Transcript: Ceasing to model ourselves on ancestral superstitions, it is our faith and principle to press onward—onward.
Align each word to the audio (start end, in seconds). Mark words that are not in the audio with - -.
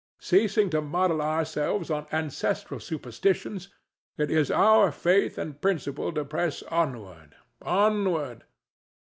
Ceasing 0.19 0.67
to 0.71 0.81
model 0.81 1.21
ourselves 1.21 1.91
on 1.91 2.07
ancestral 2.11 2.79
superstitions, 2.79 3.67
it 4.17 4.31
is 4.31 4.49
our 4.49 4.91
faith 4.91 5.37
and 5.37 5.61
principle 5.61 6.11
to 6.11 6.25
press 6.25 6.63
onward—onward. 6.73 8.43